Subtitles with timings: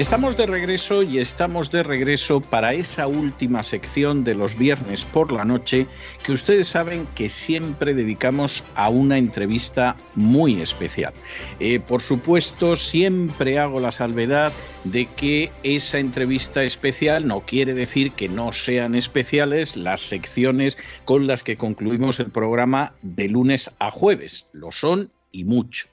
[0.00, 5.30] Estamos de regreso y estamos de regreso para esa última sección de los viernes por
[5.30, 5.86] la noche
[6.24, 11.12] que ustedes saben que siempre dedicamos a una entrevista muy especial.
[11.58, 18.12] Eh, por supuesto, siempre hago la salvedad de que esa entrevista especial no quiere decir
[18.12, 23.90] que no sean especiales las secciones con las que concluimos el programa de lunes a
[23.90, 24.46] jueves.
[24.54, 25.88] Lo son y mucho.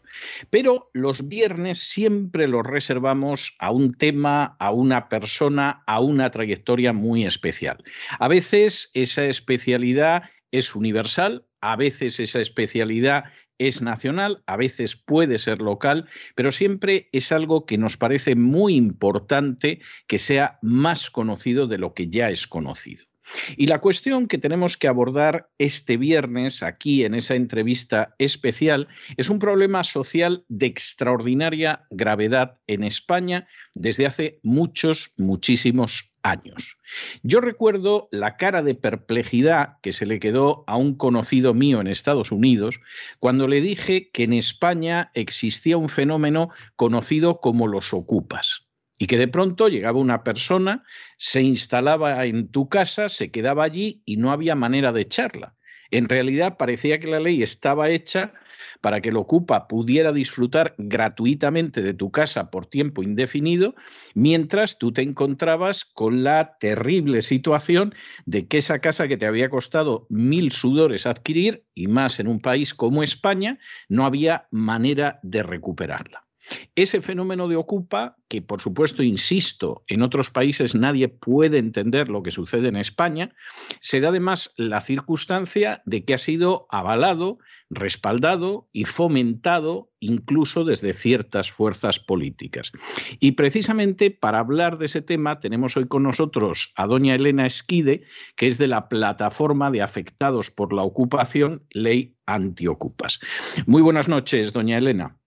[0.49, 6.93] Pero los viernes siempre los reservamos a un tema, a una persona, a una trayectoria
[6.93, 7.83] muy especial.
[8.19, 13.25] A veces esa especialidad es universal, a veces esa especialidad
[13.57, 18.75] es nacional, a veces puede ser local, pero siempre es algo que nos parece muy
[18.75, 23.06] importante que sea más conocido de lo que ya es conocido.
[23.55, 29.29] Y la cuestión que tenemos que abordar este viernes aquí en esa entrevista especial es
[29.29, 36.77] un problema social de extraordinaria gravedad en España desde hace muchos, muchísimos años.
[37.23, 41.87] Yo recuerdo la cara de perplejidad que se le quedó a un conocido mío en
[41.87, 42.79] Estados Unidos
[43.19, 48.66] cuando le dije que en España existía un fenómeno conocido como los ocupas
[48.97, 50.83] y que de pronto llegaba una persona,
[51.17, 55.55] se instalaba en tu casa, se quedaba allí y no había manera de echarla.
[55.91, 58.33] En realidad parecía que la ley estaba hecha
[58.81, 63.75] para que el ocupa pudiera disfrutar gratuitamente de tu casa por tiempo indefinido,
[64.13, 67.93] mientras tú te encontrabas con la terrible situación
[68.25, 72.41] de que esa casa que te había costado mil sudores adquirir, y más en un
[72.41, 76.26] país como España, no había manera de recuperarla.
[76.75, 82.23] Ese fenómeno de ocupa, que por supuesto, insisto, en otros países nadie puede entender lo
[82.23, 83.33] que sucede en España,
[83.81, 90.93] se da además la circunstancia de que ha sido avalado, respaldado y fomentado incluso desde
[90.93, 92.71] ciertas fuerzas políticas.
[93.19, 98.03] Y precisamente para hablar de ese tema tenemos hoy con nosotros a doña Elena Esquide,
[98.35, 103.19] que es de la plataforma de afectados por la ocupación Ley Antiocupas.
[103.65, 105.17] Muy buenas noches, doña Elena.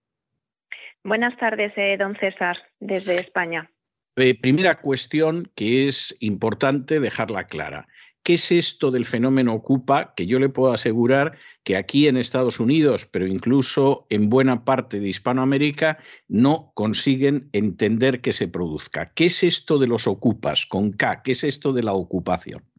[1.02, 3.70] Buenas tardes, eh, don César, desde España.
[4.16, 7.88] Eh, primera cuestión que es importante dejarla clara.
[8.22, 10.12] ¿Qué es esto del fenómeno Ocupa?
[10.14, 15.00] Que yo le puedo asegurar que aquí en Estados Unidos, pero incluso en buena parte
[15.00, 19.12] de Hispanoamérica, no consiguen entender que se produzca.
[19.14, 21.22] ¿Qué es esto de los ocupas con K?
[21.22, 22.69] ¿Qué es esto de la ocupación?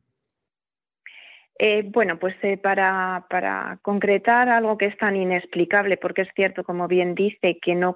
[1.64, 3.24] Eh, bueno, pues eh, para,
[3.84, 7.96] concretar algo que es tan inexplicable, porque es cierto, como bien dice, que no,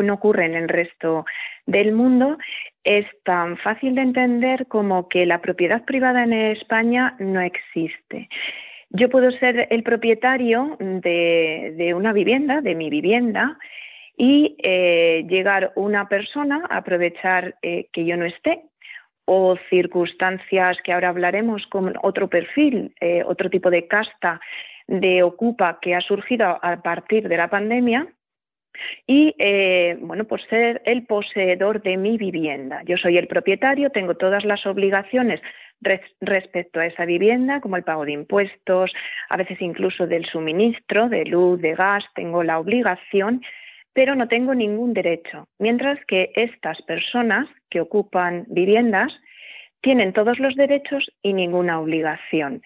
[0.00, 1.24] no ocurre en el resto
[1.64, 2.36] del mundo,
[2.84, 8.28] es tan fácil de entender como que la propiedad privada en España no existe.
[8.90, 13.56] Yo puedo ser el propietario de, una vivienda, de mi vivienda,
[14.14, 18.64] y eh, llegar una persona a aprovechar que yo no esté
[19.26, 24.40] o circunstancias que ahora hablaremos con otro perfil, eh, otro tipo de casta
[24.86, 28.06] de ocupa que ha surgido a partir de la pandemia
[29.06, 32.82] y eh, bueno pues ser el poseedor de mi vivienda.
[32.84, 35.40] Yo soy el propietario, tengo todas las obligaciones
[36.20, 38.92] respecto a esa vivienda, como el pago de impuestos,
[39.28, 43.42] a veces incluso del suministro de luz, de gas, tengo la obligación
[43.96, 45.48] pero no tengo ningún derecho.
[45.58, 49.10] Mientras que estas personas que ocupan viviendas
[49.80, 52.60] tienen todos los derechos y ninguna obligación.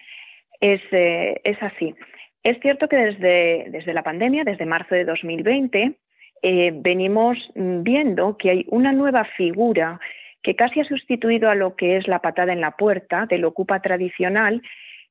[0.59, 1.95] Es, eh, así.
[2.43, 5.93] Es cierto que desde, desde, la pandemia, desde marzo de 2020,
[6.41, 10.01] eh, venimos viendo que hay una nueva figura
[10.43, 13.79] que casi ha sustituido a lo que es la patada en la puerta del ocupa
[13.81, 14.61] tradicional,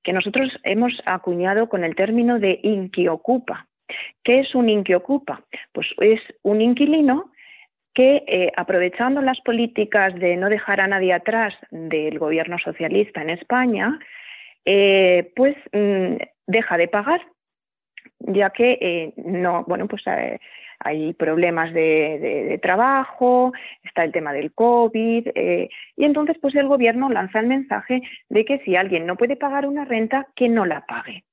[0.03, 3.70] que nosotros hemos acuñado con el término de inquiocupa.
[4.23, 5.43] ¿Qué es un inquiocupa?
[5.73, 7.31] Pues es un inquilino
[7.95, 13.31] que, eh, aprovechando las políticas de no dejar a nadie atrás del gobierno socialista en
[13.31, 13.99] España,
[14.65, 16.17] eh, pues mm,
[16.47, 17.21] deja de pagar,
[18.21, 20.03] ya que eh, no, bueno, pues
[20.79, 23.53] hay problemas de, trabajo,
[23.83, 25.29] está el tema del COVID,
[25.97, 29.67] y entonces pues el gobierno lanza el mensaje de que si alguien no puede pagar
[29.67, 31.25] una renta, que no la pague.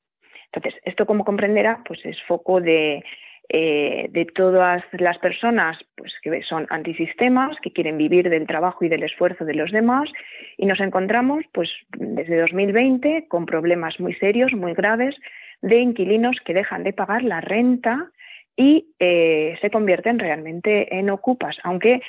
[0.52, 3.04] Entonces, esto como comprenderá, pues es foco de,
[3.50, 8.90] eh, de todas las personas pues, que son antisistemas, que quieren vivir del trabajo y
[8.90, 10.10] del esfuerzo de los demás,
[10.58, 15.16] y nos encontramos pues, desde 2020 con problemas muy serios, muy graves,
[15.62, 18.12] de inquilinos que dejan de pagar la renta
[18.58, 22.02] y eh, se convierten realmente en ocupas, aunque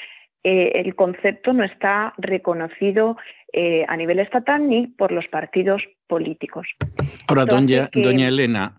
[0.48, 3.16] eh, el concepto no está reconocido
[3.88, 6.66] a nivel estatal ni por los partidos políticos.
[7.26, 8.76] Ahora, doña, doña Elena,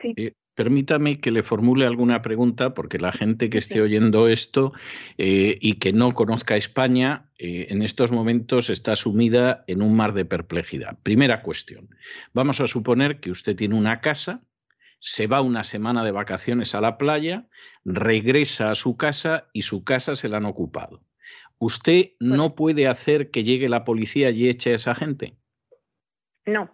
[0.60, 4.74] Permítame que le formule alguna pregunta, porque la gente que esté oyendo esto
[5.18, 10.12] eh, y que no conozca España, eh, en estos momentos está sumida en un mar
[10.12, 10.98] de perplejidad.
[11.02, 11.88] Primera cuestión.
[12.34, 14.42] Vamos a suponer que usted tiene una casa,
[15.00, 17.48] se va una semana de vacaciones a la playa,
[17.86, 21.02] regresa a su casa y su casa se la han ocupado.
[21.60, 25.34] ¿Usted no puede hacer que llegue la policía y eche a esa gente?
[26.46, 26.70] No,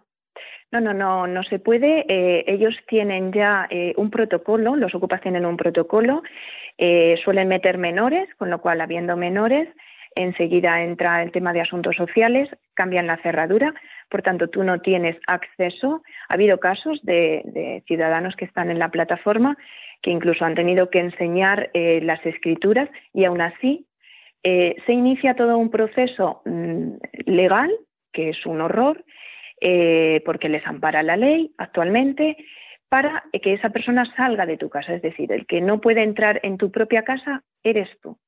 [0.72, 2.04] no, no, no, no se puede.
[2.08, 6.22] Eh, ellos tienen ya eh, un protocolo, los ocupas tienen un protocolo,
[6.78, 9.68] eh, suelen meter menores, con lo cual, habiendo menores,
[10.14, 13.74] enseguida entra el tema de asuntos sociales, cambian la cerradura,
[14.08, 16.02] por tanto, tú no tienes acceso.
[16.28, 19.56] Ha habido casos de, ciudadanos que están en la plataforma
[20.00, 23.86] que incluso han tenido que enseñar las escrituras y aún así
[24.86, 26.92] se inicia todo un proceso mm,
[27.26, 27.70] legal,
[28.12, 29.04] que es un horror,
[29.60, 32.36] eh, porque les ampara la ley actualmente,
[32.88, 34.94] para que esa persona salga de tu casa.
[34.94, 38.18] Es decir, el que no puede entrar en tu propia casa eres tú.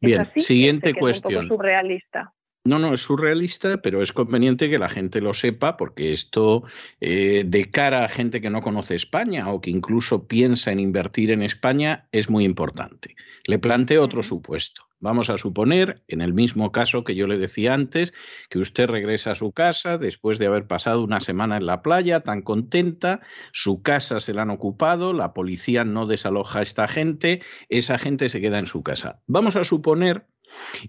[0.00, 1.44] Bien, siguiente cuestión.
[1.44, 2.32] Es un surrealista.
[2.66, 6.62] No, no, es surrealista, pero es conveniente que la gente lo sepa porque esto
[6.98, 11.30] eh, de cara a gente que no conoce España o que incluso piensa en invertir
[11.30, 13.16] en España es muy importante.
[13.44, 14.82] Le planteo otro supuesto.
[14.98, 18.14] Vamos a suponer, en el mismo caso que yo le decía antes,
[18.48, 22.20] que usted regresa a su casa después de haber pasado una semana en la playa,
[22.20, 23.20] tan contenta,
[23.52, 28.30] su casa se la han ocupado, la policía no desaloja a esta gente, esa gente
[28.30, 29.20] se queda en su casa.
[29.26, 30.26] Vamos a suponer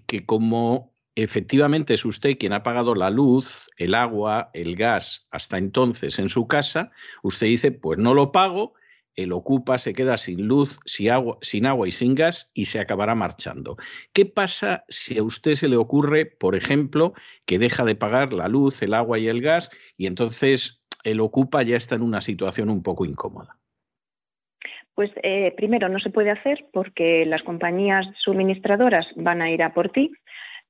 [0.06, 5.58] que como efectivamente es usted quien ha pagado la luz, el agua, el gas hasta
[5.58, 6.92] entonces en su casa,
[7.22, 8.74] usted dice, pues no lo pago,
[9.16, 12.80] el ocupa se queda sin luz, sin agua, sin agua y sin gas y se
[12.80, 13.76] acabará marchando.
[14.12, 17.14] ¿Qué pasa si a usted se le ocurre, por ejemplo,
[17.46, 21.62] que deja de pagar la luz, el agua y el gas y entonces el ocupa
[21.62, 23.56] ya está en una situación un poco incómoda?
[24.94, 29.72] Pues eh, primero no se puede hacer porque las compañías suministradoras van a ir a
[29.72, 30.10] por ti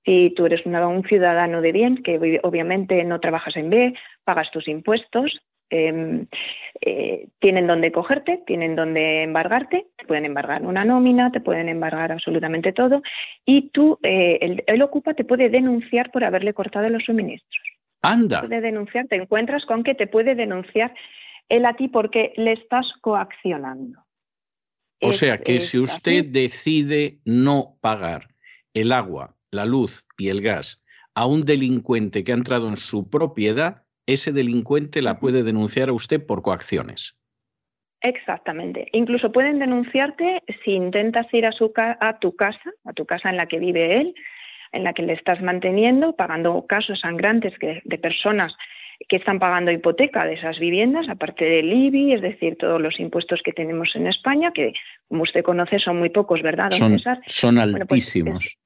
[0.07, 3.95] si tú eres un ciudadano de bien, que obviamente no trabajas en B,
[4.25, 6.27] pagas tus impuestos, em,
[6.81, 12.13] eh, tienen donde cogerte, tienen donde embargarte, te pueden embargar una nómina, te pueden embargar
[12.13, 13.03] absolutamente todo,
[13.45, 17.65] y tú, eh, el, el, Ocupa te puede denunciar por haberle cortado los suministros.
[18.03, 18.43] Anda.
[18.43, 20.95] Puede denunciar, te encuentras con que te puede denunciar
[21.49, 24.05] él a ti porque le estás coaccionando.
[25.01, 28.29] O sea que si usted decide no pagar
[28.73, 30.83] el agua, la luz y el gas
[31.15, 35.95] a un delincuente que ha entrado en su propiedad, ese delincuente la puede denunciar a
[35.95, 37.19] usted por coacciones.
[38.03, 38.89] Exactamente.
[38.93, 43.39] Incluso pueden denunciarte si intentas ir a, su a tu casa, a tu casa en
[43.39, 44.15] la que vive él,
[44.73, 48.53] en la que le estás manteniendo, pagando casos sangrantes de personas
[49.09, 53.41] que están pagando hipoteca de esas viviendas, aparte del IBI, es decir, todos los impuestos
[53.43, 54.75] que tenemos en España, que
[55.09, 58.59] como usted conoce son muy pocos, ¿verdad, don son, Son pues, altísimos,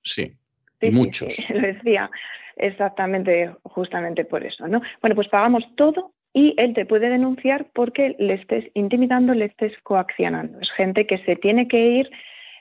[0.81, 1.37] sí muchos.
[1.51, 2.11] lo decía
[2.57, 4.83] exactamente, justamente por eso, ¿no?
[5.01, 9.73] Bueno, pues pagamos todo y él te puede denunciar porque le estés intimidando, le estés
[9.83, 10.61] coaccionando.
[10.61, 12.11] Es gente que se tiene que ir,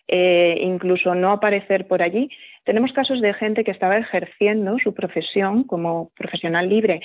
[0.07, 2.29] eh, incluso no aparecer por allí.
[2.63, 7.01] Tenemos casos de gente que estaba ejerciendo su profesión como profesional libre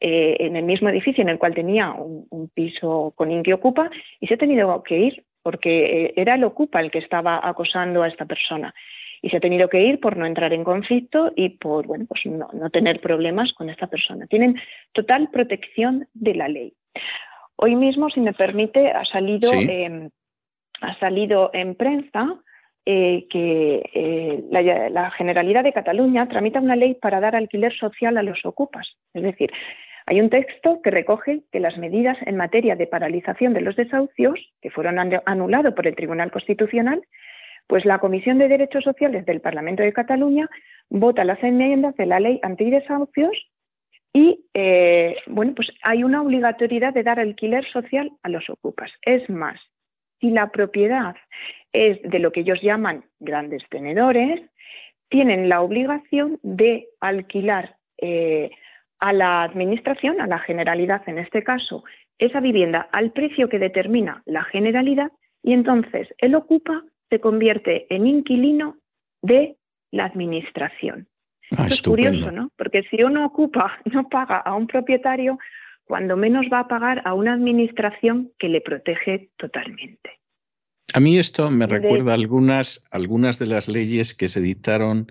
[0.00, 3.90] eh, en el mismo edificio en el cual tenía un, piso con Inque Ocupa
[4.20, 8.02] y se ha tenido que ir porque eh, era el Ocupa el que estaba acosando
[8.02, 8.74] a esta persona
[9.24, 12.26] y se ha tenido que ir por no entrar en conflicto y por bueno, pues
[12.26, 14.26] no, tener problemas con esta persona.
[14.26, 14.60] Tienen
[14.92, 16.74] total protección de la ley.
[17.56, 19.50] Hoy mismo, si me permite, ha salido,
[20.82, 22.38] ha salido en prensa
[22.84, 28.18] eh, que eh, la, la, Generalidad de Cataluña tramita una ley para dar alquiler social
[28.18, 28.86] a los ocupas.
[29.14, 29.50] Es decir,
[30.04, 34.38] hay un texto que recoge que las medidas en materia de paralización de los desahucios,
[34.60, 37.00] que fueron anulados por el Tribunal Constitucional,
[37.66, 40.48] pues la Comisión de Derechos Sociales del Parlamento de Cataluña
[40.90, 43.32] vota las enmiendas de la ley antidesahucios
[44.12, 48.90] y eh, bueno, pues hay una obligatoriedad de dar alquiler social a los ocupas.
[49.02, 49.60] Es más,
[50.20, 51.16] si la propiedad
[51.72, 54.40] es de lo que ellos llaman grandes tenedores,
[55.08, 58.50] tienen la obligación de alquilar eh,
[59.00, 61.84] a la Administración, a la Generalidad en este caso,
[62.18, 65.10] esa vivienda al precio que determina la Generalidad
[65.42, 68.76] y entonces el ocupa se convierte en inquilino
[69.22, 69.56] de
[69.92, 71.06] la Administración.
[71.56, 72.50] Ah, es curioso, ¿no?
[72.56, 75.38] Porque si uno ocupa, no paga a un propietario,
[75.84, 80.18] cuando menos va a pagar a una administración que le protege totalmente.
[80.92, 85.06] A mí esto me recuerda algunas, algunas de las leyes que se dictaron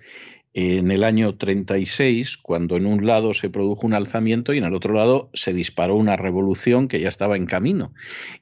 [0.53, 4.73] en el año 36, cuando en un lado se produjo un alzamiento y en el
[4.73, 7.93] otro lado se disparó una revolución que ya estaba en camino.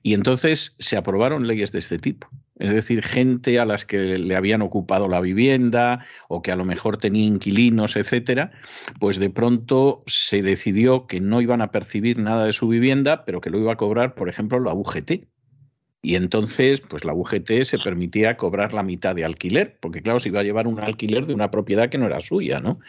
[0.01, 2.27] Y entonces se aprobaron leyes de este tipo.
[2.61, 6.63] Es decir, gente a las que le habían ocupado la vivienda o que a lo
[6.63, 8.51] mejor tenía inquilinos, etcétera,
[8.99, 13.41] pues de pronto se decidió que no iban a percibir nada de su vivienda, pero
[13.41, 15.27] que lo iba a cobrar, por ejemplo, la UGT.
[16.03, 20.29] Y entonces, pues la UGT se permitía cobrar la mitad de alquiler, porque claro, se
[20.29, 22.79] iba a llevar un alquiler de una propiedad que no era suya, ¿no?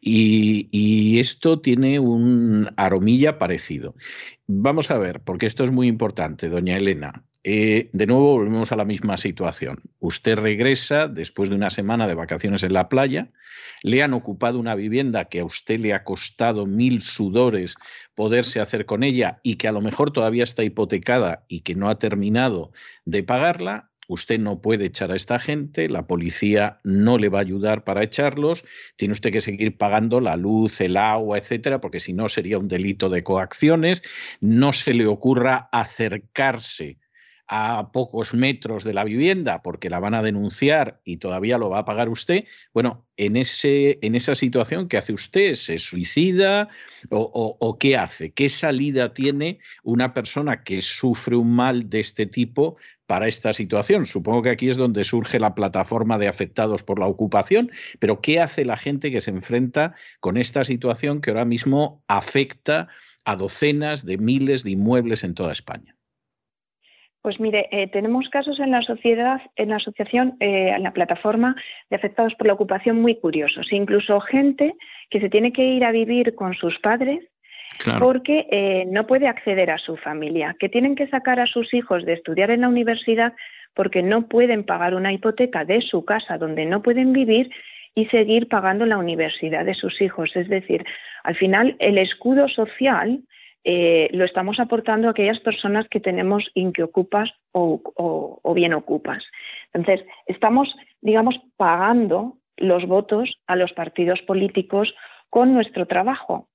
[0.00, 3.94] Y, y esto tiene un aromilla parecido.
[4.48, 7.24] Vamos a ver, porque esto es muy importante, doña Elena.
[7.42, 9.82] Eh, de nuevo volvemos a la misma situación.
[9.98, 13.30] Usted regresa después de una semana de vacaciones en la playa,
[13.82, 17.76] le han ocupado una vivienda que a usted le ha costado mil sudores
[18.14, 21.88] poderse hacer con ella y que a lo mejor todavía está hipotecada y que no
[21.88, 22.72] ha terminado
[23.06, 23.90] de pagarla.
[24.06, 28.02] Usted no puede echar a esta gente, la policía no le va a ayudar para
[28.02, 28.64] echarlos,
[28.96, 32.68] tiene usted que seguir pagando la luz, el agua, etcétera, porque si no sería un
[32.68, 34.02] delito de coacciones.
[34.40, 36.98] No se le ocurra acercarse
[37.52, 41.80] a pocos metros de la vivienda porque la van a denunciar y todavía lo va
[41.80, 45.56] a pagar usted, bueno, en, ese, en esa situación, ¿qué hace usted?
[45.56, 46.68] ¿Se suicida
[47.10, 48.32] o, o, qué hace?
[48.32, 52.76] ¿Qué salida tiene una persona que sufre un mal de este tipo
[53.06, 54.06] para esta situación?
[54.06, 58.38] Supongo que aquí es donde surge la plataforma de afectados por la ocupación, pero ¿qué
[58.38, 62.86] hace la gente que se enfrenta con esta situación que ahora mismo afecta
[63.24, 65.96] a docenas de miles de inmuebles en toda España?
[67.22, 71.54] Pues mire, eh, tenemos casos en la sociedad, en la asociación, eh, en la plataforma
[71.90, 73.70] de afectados por la ocupación muy curiosos.
[73.72, 74.74] Incluso gente
[75.10, 77.20] que se tiene que ir a vivir con sus padres
[77.98, 82.04] porque eh, no puede acceder a su familia, que tienen que sacar a sus hijos
[82.04, 83.32] de estudiar en la universidad
[83.74, 87.50] porque no pueden pagar una hipoteca de su casa donde no pueden vivir
[87.94, 90.30] y seguir pagando la universidad de sus hijos.
[90.34, 90.84] Es decir,
[91.24, 93.20] al final el escudo social
[93.64, 97.82] eh, lo estamos aportando a aquellas personas que tenemos inquiocupas o,
[98.42, 99.22] o, bien ocupas.
[99.72, 104.94] Entonces, estamos, digamos, pagando los votos a los partidos políticos
[105.28, 106.48] con nuestro trabajo,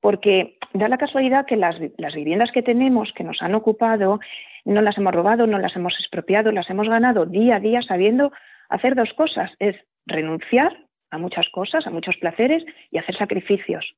[0.00, 4.20] porque da la casualidad que las, las, viviendas que tenemos, que nos han ocupado,
[4.64, 8.32] no las hemos robado, no las hemos expropiado, las hemos ganado día a día sabiendo
[8.68, 10.76] hacer dos cosas, es renunciar
[11.10, 13.94] a muchas cosas, a muchos placeres y hacer sacrificios.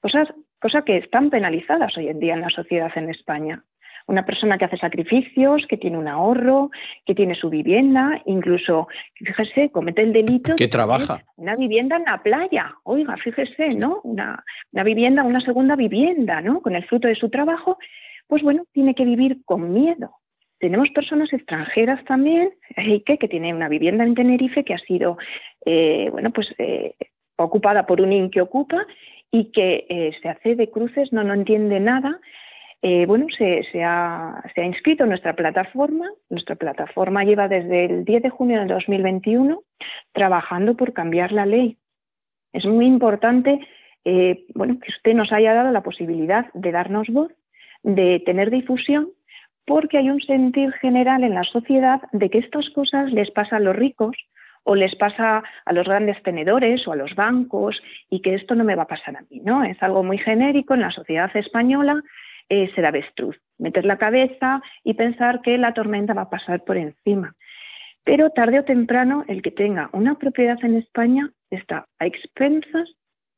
[0.00, 0.28] Cosas
[0.60, 3.64] cosa que están penalizadas hoy en día en la sociedad en España.
[4.06, 6.70] Una persona que hace sacrificios, que tiene un ahorro,
[7.06, 10.54] que tiene su vivienda, incluso, fíjese, comete el delito.
[10.56, 11.22] Que trabaja.
[11.36, 14.00] Una vivienda en la playa, oiga, fíjese, ¿no?
[14.02, 16.60] Una, una vivienda, una segunda vivienda, ¿no?
[16.60, 17.78] Con el fruto de su trabajo,
[18.26, 20.10] pues bueno, tiene que vivir con miedo.
[20.58, 22.50] Tenemos personas extranjeras también,
[23.06, 25.18] que, que tiene una vivienda en Tenerife que ha sido,
[25.64, 26.94] eh, bueno, pues eh,
[27.36, 28.86] ocupada por un IN que ocupa
[29.30, 32.20] y que eh, se hace de cruces, no, no entiende nada.
[32.82, 36.10] Eh, bueno, se, se, ha, se, ha, inscrito en nuestra plataforma.
[36.30, 39.62] Nuestra plataforma lleva desde el 10 de junio del 2021
[40.12, 41.76] trabajando por cambiar la ley.
[42.52, 43.60] Es muy importante
[44.04, 47.32] eh, bueno, que usted nos haya dado la posibilidad de darnos voz,
[47.82, 49.10] de tener difusión,
[49.66, 53.60] porque hay un sentir general en la sociedad de que estas cosas les pasa a
[53.60, 54.16] los ricos,
[54.64, 58.64] o les pasa a los grandes tenedores o a los bancos y que esto no
[58.64, 59.64] me va a pasar a mí, ¿no?
[59.64, 62.02] Es algo muy genérico en la sociedad española,
[62.48, 66.76] eh, ser avestruz, meter la cabeza y pensar que la tormenta va a pasar por
[66.76, 67.34] encima.
[68.04, 72.88] Pero tarde o temprano el que tenga una propiedad en España está a expensas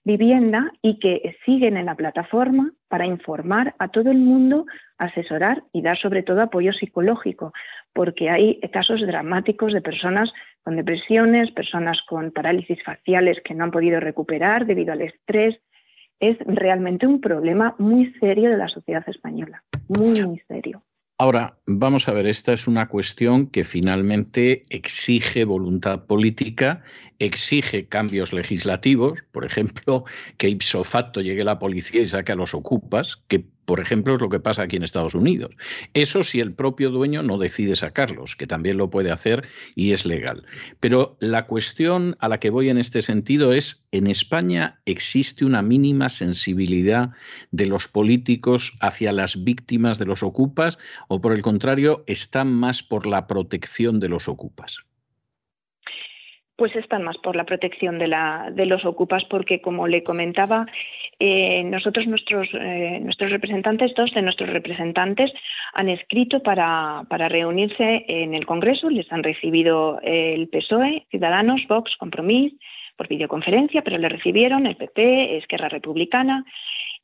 [0.05, 4.65] vivienda y que siguen en la plataforma para informar a todo el mundo,
[4.97, 7.51] asesorar y dar sobre todo apoyo psicológico,
[7.91, 10.31] porque hay casos dramáticos de personas
[10.63, 15.59] con depresiones, personas con parálisis faciales que no han podido recuperar debido al estrés.
[16.19, 20.83] Es realmente un problema muy serio de la sociedad española, muy, muy serio.
[21.17, 26.83] Ahora, vamos a ver, esta es una cuestión que finalmente exige voluntad política,
[27.19, 30.03] exige cambios legislativos, por ejemplo,
[30.37, 34.21] que ipso facto llegue la policía y saque a los ocupas, que por ejemplo, es
[34.21, 35.55] lo que pasa aquí en Estados Unidos.
[35.93, 40.05] Eso si el propio dueño no decide sacarlos, que también lo puede hacer y es
[40.05, 40.45] legal.
[40.79, 45.61] Pero la cuestión a la que voy en este sentido es, ¿en España existe una
[45.61, 47.11] mínima sensibilidad
[47.51, 52.83] de los políticos hacia las víctimas de los ocupas o por el contrario, están más
[52.83, 54.85] por la protección de los ocupas?
[56.55, 58.07] pues están más por la protección de,
[58.65, 60.65] los ocupas, porque como le comentaba,
[61.19, 65.31] eh, nosotros, nuestros, eh, nuestros representantes, dos de nuestros representantes
[65.73, 71.95] han escrito para, para, reunirse en el Congreso, les han recibido el PSOE, Ciudadanos, Vox,
[71.97, 72.53] Compromís,
[72.97, 76.45] por videoconferencia, pero le recibieron el PP, Esquerra Republicana.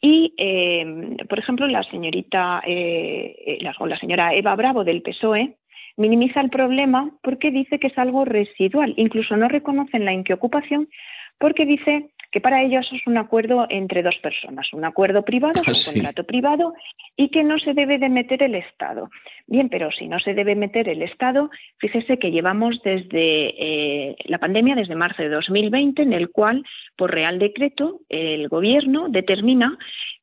[0.01, 5.55] Y, eh, por ejemplo, la señorita la, la señora Eva Bravo del PSOE
[5.97, 8.93] minimiza el problema porque dice que es algo residual.
[8.97, 10.89] Incluso no reconocen la inquiocupación
[11.37, 15.73] porque dice que para ellos es un acuerdo entre dos personas, un acuerdo privado, un
[15.73, 16.73] ah, contrato privado,
[17.17, 19.09] y que no se debe de meter el Estado.
[19.47, 24.37] Bien, pero si no se debe meter el Estado, fíjese que llevamos desde eh, la
[24.37, 26.63] pandemia, desde marzo de 2020, en el cual,
[26.95, 29.77] por Real Decreto, el Gobierno determina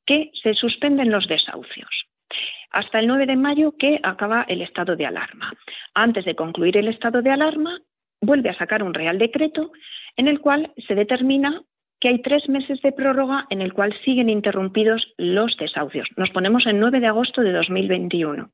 [0.07, 1.91] que se suspenden los desahucios
[2.71, 5.53] hasta el 9 de mayo que acaba el estado de alarma.
[5.95, 7.81] Antes de concluir el estado de alarma,
[8.21, 9.73] vuelve a sacar un Real Decreto
[10.17, 11.63] en el cual se determina
[12.01, 16.09] que hay tres meses de prórroga en el cual siguen interrumpidos los desahucios.
[16.17, 18.51] Nos ponemos el 9 de agosto de 2021.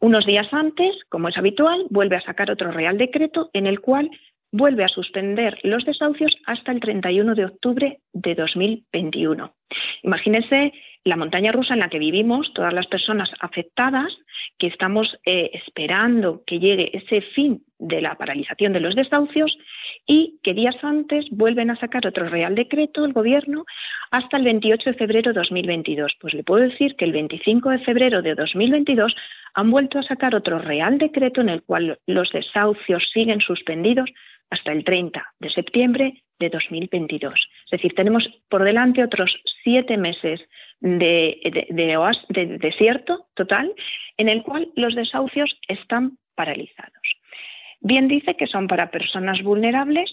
[0.00, 4.10] Unos días antes, como es habitual, vuelve a sacar otro Real Decreto en el cual
[4.52, 9.52] vuelve a suspender los desahucios hasta el 31 de octubre de 2021.
[10.02, 10.72] Imagínense
[11.04, 14.12] la montaña rusa en la que vivimos, todas las personas afectadas,
[14.58, 19.56] que estamos eh, esperando que llegue ese fin de la paralización de los desahucios
[20.06, 23.64] y que días antes vuelven a sacar otro Real Decreto el Gobierno
[24.10, 26.12] hasta el 28 de febrero de 2022.
[26.20, 29.14] Pues le puedo decir que el 25 de febrero de 2022
[29.54, 34.10] han vuelto a sacar otro Real Decreto en el cual los desahucios siguen suspendidos
[34.50, 37.34] hasta el 30 de septiembre de 2022.
[37.66, 40.40] Es decir, tenemos por delante otros siete meses
[40.80, 43.72] de, de, desierto total
[44.16, 46.92] en el cual los desahucios están paralizados.
[47.80, 50.10] Bien dice que son para personas vulnerables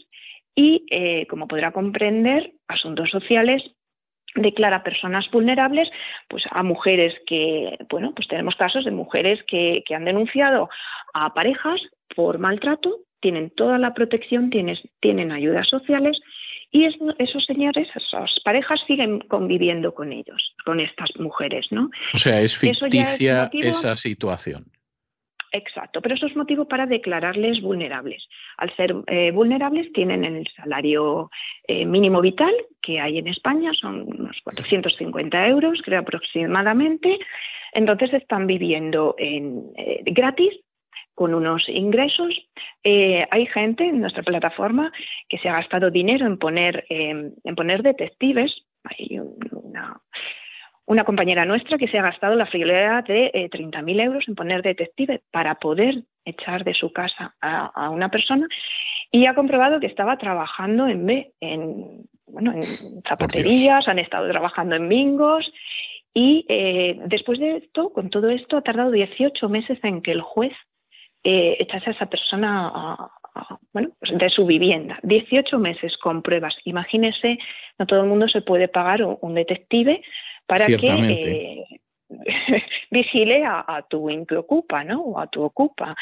[0.56, 3.64] y, eh, como podrá comprender, Asuntos Sociales
[4.36, 5.90] declara personas vulnerables
[6.28, 10.70] pues a mujeres que bueno pues tenemos casos de mujeres que, que han denunciado
[11.14, 11.82] a parejas
[12.16, 16.20] por maltrato tienen toda la protección tienen ayudas sociales
[16.72, 21.90] y esos señores, esas parejas siguen conviviendo con ellos, con estas mujeres, ¿no?
[22.14, 24.66] O sea, es ficticia esa situación.
[25.56, 28.28] Exacto, pero eso es motivo para declararles vulnerables.
[28.58, 31.32] Al ser eh, vulnerables tienen el salario
[31.66, 37.20] eh, mínimo vital que hay en España, son unos 450 euros, creo aproximadamente.
[37.72, 40.54] Entonces están viviendo en, eh, gratis
[41.16, 42.36] con unos ingresos.
[42.84, 44.92] Eh, hay gente en nuestra plataforma
[45.28, 48.54] que se ha gastado dinero en poner, em, en poner detectives.
[48.84, 49.20] Hay
[49.52, 50.00] una,
[50.86, 54.62] una, compañera nuestra que se ha gastado la friolera de 30.000 eh, euros en poner
[54.62, 58.48] detectives para poder echar de su casa a, una persona
[59.12, 62.62] y ha comprobado que estaba trabajando en, en, bueno, en
[63.08, 65.50] zapaterías, han estado trabajando en bingos
[66.14, 70.22] y eh, después de esto, con todo esto, ha tardado 18 meses en que el
[70.22, 70.54] juez
[71.26, 73.10] eh, echase a esa persona
[73.74, 75.00] bueno, pues de su vivienda.
[75.04, 76.56] 18 meses con pruebas.
[76.66, 77.38] Imagínese,
[77.78, 80.02] no todo el mundo se puede pagar un, detective
[80.46, 81.66] para que eh,
[82.92, 84.08] vigile a, tu
[84.38, 85.02] ocupa, ¿no?
[85.02, 85.96] O a tu ocupa.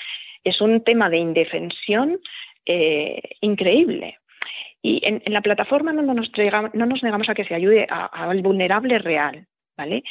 [0.44, 2.20] Es un tema de indefensión
[2.66, 4.20] eh, increíble.
[4.82, 6.30] Y en, la plataforma no nos,
[6.74, 10.04] no nos negamos a que se ayude al vulnerable real, ¿vale?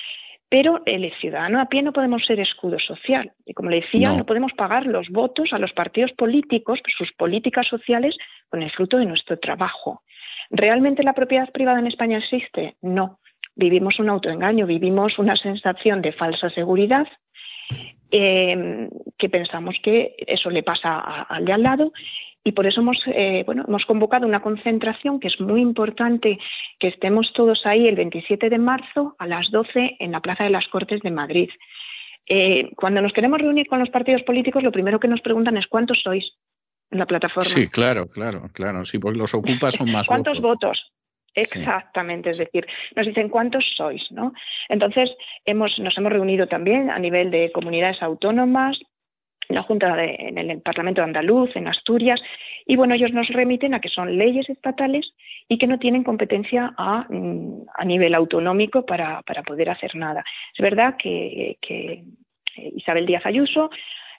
[0.53, 3.33] Pero el ciudadano a pie no podemos ser escudo social.
[3.47, 4.27] Y como le decía, no.
[4.27, 8.15] podemos pagar los votos a los partidos políticos, sus políticas sociales,
[8.51, 10.03] con el fruto de nuestro trabajo.
[10.51, 12.77] ¿Realmente la propiedad privada en España existe?
[12.83, 13.19] No.
[13.55, 17.07] Vivimos un autoengaño, vivimos una sensación de falsa seguridad,
[18.11, 20.99] eh, que pensamos que eso le pasa
[21.31, 21.93] al de al lado
[22.45, 26.39] y por eso hemos, eh, bueno, hemos convocado una concentración que es muy importante
[26.79, 30.51] que estemos todos ahí el 27 de marzo a las 12 en la Plaza de
[30.51, 31.51] las Cortes de Madrid.
[32.29, 35.67] Eh, cuando nos queremos reunir con los partidos políticos, lo primero que nos preguntan es
[35.67, 36.25] cuántos sois
[36.91, 37.49] en la plataforma.
[37.49, 38.85] Sí, claro, claro, claro.
[38.85, 40.93] Sí, porque los ocupas son más ¿Cuántos votos?
[41.35, 44.35] Exactamente, es decir, nos dicen cuántos sois, ¿no?
[44.69, 45.11] Entonces,
[45.47, 48.79] hemos, nos hemos reunido también a nivel de comunidades autónomas,
[49.49, 52.21] la Junta de, en el Parlamento Andaluz, en Asturias,
[52.67, 55.13] y bueno, ellos nos remiten a que son leyes estatales
[55.49, 60.25] y que no tienen competencia a, mm, a nivel autonómico para, para, poder hacer nada.
[60.57, 62.05] Es verdad que, que
[62.57, 63.71] eh, Isabel Díaz Ayuso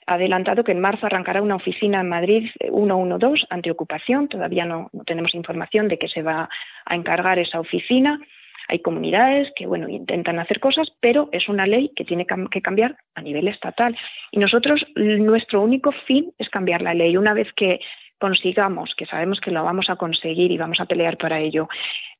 [0.06, 4.28] ha adelantado que en marzo arrancará una oficina en Madrid 112 eh, antiocupación.
[4.28, 6.48] Todavía no, no tenemos información de que se va
[6.84, 8.20] a encargar esa oficina.
[8.68, 12.96] Hay comunidades que bueno, intentan hacer cosas, pero es una ley que tiene que cambiar
[13.14, 13.96] a nivel estatal.
[14.30, 17.16] Y nosotros, nuestro único fin es cambiar la ley.
[17.16, 17.80] Una vez que
[18.18, 21.68] consigamos, que sabemos que lo vamos a conseguir y vamos a pelear para ello,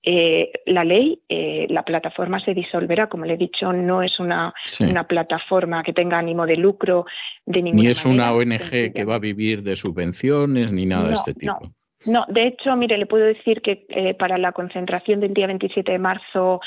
[0.03, 3.09] eh, la ley, eh, la plataforma se disolverá.
[3.09, 7.07] Como le he dicho, no es una, una plataforma que tenga ánimo de lucro
[7.47, 11.15] de ninguna Ni es una ONG que va a vivir de subvenciones ni nada de
[11.15, 11.59] este tipo.
[11.63, 11.75] No,
[12.05, 15.99] de hecho, mire, le puedo decir que eh, para la concentración del día 27 de
[15.99, 16.61] marzo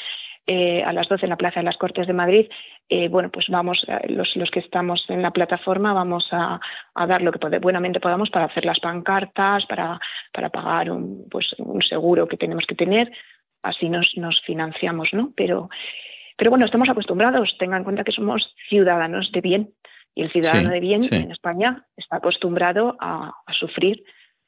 [0.45, 2.47] eh, a las 12 en la Plaza de las Cortes de Madrid,
[2.89, 6.59] eh, bueno, pues vamos, los, los, que estamos en la plataforma vamos a,
[7.07, 9.99] dar lo que buenamente podamos para hacer las pancartas, para,
[10.33, 13.11] para pagar un, pues, un seguro que tenemos que tener,
[13.61, 15.33] así nos, nos financiamos, ¿no?
[15.35, 15.69] Pero,
[16.37, 19.73] pero bueno, estamos acostumbrados, tengan en cuenta que somos ciudadanos de bien.
[20.15, 24.03] Y el ciudadano de bien en España está acostumbrado a, a sufrir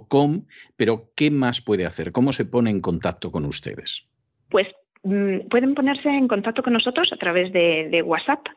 [0.07, 0.45] .com,
[0.77, 2.13] pero ¿qué más puede hacer?
[2.13, 4.07] ¿Cómo se pone en contacto con ustedes?
[4.49, 4.67] Pues
[5.03, 8.47] mm, pueden ponerse en contacto con nosotros a través de WhatsApp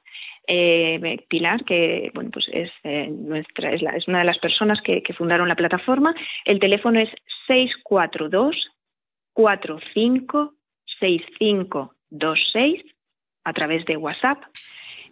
[0.46, 5.48] eh, Pilar, que bueno, pues es, eh, nuestra, es, una de las personas que, fundaron
[5.48, 6.14] la plataforma.
[6.44, 7.08] El teléfono es
[7.46, 8.56] 642
[9.32, 10.54] 45
[11.00, 12.84] 6526
[13.44, 14.42] a través de WhatsApp.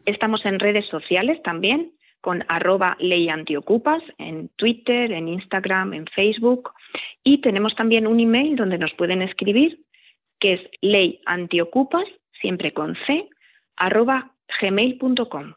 [0.05, 6.73] Estamos en redes sociales también con arroba ley antiocupas en Twitter, en Instagram, en Facebook
[7.25, 9.81] y tenemos también un email donde nos pueden escribir
[10.39, 12.05] que es ley antiocupas,
[12.41, 13.29] siempre con C,
[13.77, 15.55] arroba gmail.com.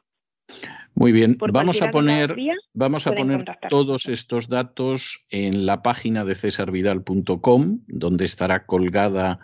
[0.97, 2.36] Muy bien, vamos a poner,
[2.73, 9.39] vamos a poner todos estos datos en la página de cesarvidal.com, donde estará colgada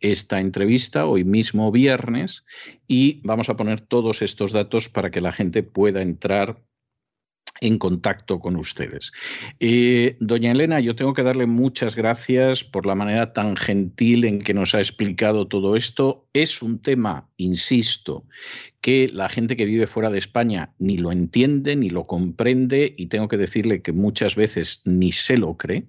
[0.00, 2.44] esta entrevista hoy mismo viernes,
[2.88, 6.60] y vamos a poner todos estos datos para que la gente pueda entrar
[7.60, 9.12] en contacto con ustedes.
[9.60, 14.40] Eh, doña Elena, yo tengo que darle muchas gracias por la manera tan gentil en
[14.40, 16.26] que nos ha explicado todo esto.
[16.32, 18.24] Es un tema, insisto,
[18.86, 23.06] que la gente que vive fuera de España ni lo entiende, ni lo comprende, y
[23.06, 25.86] tengo que decirle que muchas veces ni se lo cree,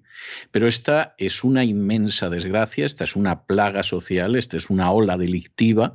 [0.50, 5.16] pero esta es una inmensa desgracia, esta es una plaga social, esta es una ola
[5.16, 5.94] delictiva,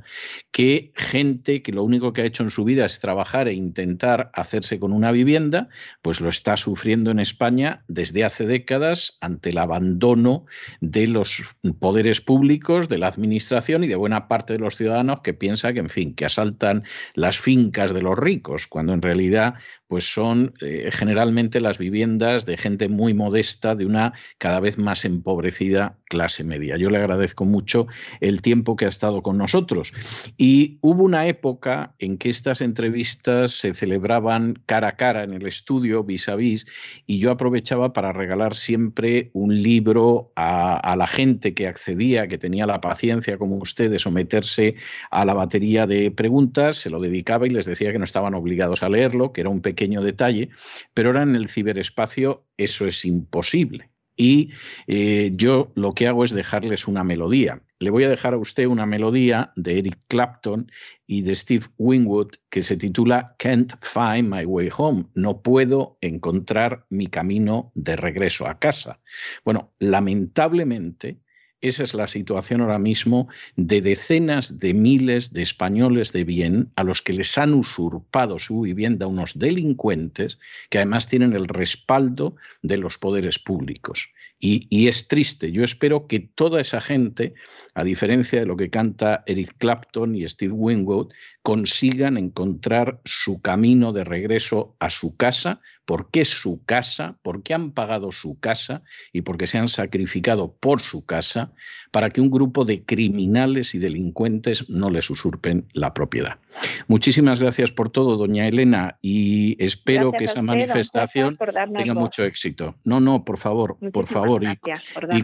[0.52, 4.32] que gente que lo único que ha hecho en su vida es trabajar e intentar
[4.34, 5.63] hacerse con una vivienda,
[6.02, 10.46] pues lo está sufriendo en España desde hace décadas ante el abandono
[10.82, 15.34] de los poderes públicos, de la administración y de buena parte de los ciudadanos que
[15.34, 19.56] piensa que, en fin, que asaltan las fincas de los ricos, cuando en realidad
[19.88, 25.06] pues son eh, generalmente las viviendas de gente muy modesta, de una cada vez más
[25.06, 26.78] empobrecida clase media.
[26.78, 27.86] Yo le agradezco mucho
[28.20, 29.94] el tiempo que ha estado con nosotros.
[30.36, 35.46] Y hubo una época en que estas entrevistas se celebraban cara a cara en el
[35.54, 36.66] estudio, vis a vis,
[37.06, 42.66] y yo aprovechaba para regalar siempre un libro a, la gente que accedía, que tenía
[42.66, 44.76] la paciencia como usted de someterse
[45.12, 48.84] a la batería de preguntas, se lo dedicaba y les decía que no estaban obligados
[48.84, 50.50] a leerlo, que era un pequeño detalle,
[50.94, 53.93] pero ahora en el ciberespacio eso es imposible.
[54.16, 54.52] Y
[54.88, 57.62] eh, yo lo que hago es dejarles una melodía.
[57.80, 60.72] Le voy a dejar a usted una melodía de Eric Clapton
[61.06, 65.06] y de Steve Winwood que se titula Can't Find My Way Home.
[65.16, 69.02] No puedo encontrar mi camino de regreso a casa.
[69.44, 71.23] Bueno, lamentablemente
[71.64, 76.84] esa es la situación ahora mismo de decenas de miles de españoles de bien a
[76.84, 80.38] los que les han usurpado su vivienda unos delincuentes
[80.70, 84.10] que además tienen el respaldo de los poderes públicos.
[84.46, 85.54] Y, es triste.
[85.54, 87.34] Yo espero que toda esa gente,
[87.76, 93.92] a diferencia de lo que canta Eric Clapton y Steve Winwood, consigan encontrar su camino
[93.92, 99.22] de regreso a su casa, porque es su casa, porque han pagado su casa y
[99.22, 101.52] porque se han sacrificado por su casa
[101.92, 106.40] para que un grupo de criminales y delincuentes no les usurpen la propiedad.
[106.88, 111.38] Muchísimas gracias por todo, doña Elena, y espero que esa manifestación
[111.76, 112.76] tenga mucho éxito.
[112.84, 114.44] No, no, por favor, por favor.
[114.44, 115.24] y,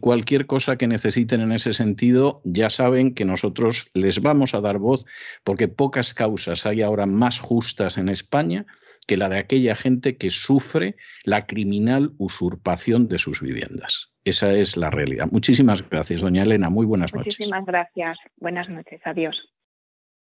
[0.00, 4.78] cualquier cosa que necesiten en ese sentido, ya saben que nosotros les vamos a dar
[4.78, 5.06] voz,
[5.44, 8.66] porque pocas causas hay ahora más justas en España
[9.06, 14.10] que la de aquella gente que sufre la criminal usurpación de sus viviendas.
[14.24, 15.28] Esa es la realidad.
[15.30, 16.68] Muchísimas gracias, doña Elena.
[16.68, 17.38] Muy buenas noches.
[17.38, 18.18] Muchísimas gracias.
[18.38, 19.00] Buenas noches.
[19.04, 19.36] Adiós.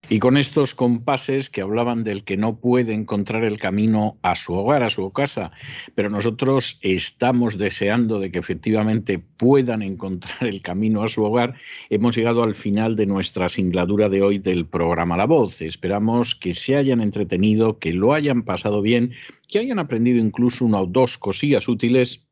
[0.08, 4.54] Y con estos compases que hablaban del que no puede encontrar el camino a su
[4.54, 5.52] hogar, a su casa,
[5.94, 11.54] pero nosotros estamos deseando de que efectivamente puedan encontrar el camino a su hogar,
[11.90, 15.62] hemos llegado al final de nuestra singladura de hoy del programa La Voz.
[15.62, 19.12] Esperamos que se hayan entretenido, que lo hayan pasado bien,
[19.48, 22.29] que hayan aprendido incluso una o dos cosillas útiles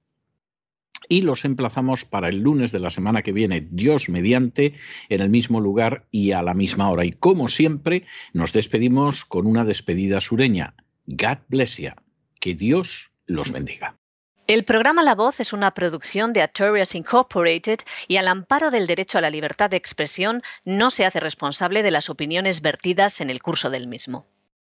[1.08, 4.74] y los emplazamos para el lunes de la semana que viene, Dios mediante,
[5.08, 7.04] en el mismo lugar y a la misma hora.
[7.04, 10.74] Y como siempre, nos despedimos con una despedida sureña.
[11.06, 11.90] God bless you.
[12.40, 13.96] Que Dios los bendiga.
[14.46, 19.18] El programa La Voz es una producción de Artorias Incorporated y al amparo del derecho
[19.18, 23.42] a la libertad de expresión no se hace responsable de las opiniones vertidas en el
[23.42, 24.26] curso del mismo.